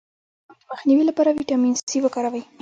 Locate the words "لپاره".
1.07-1.35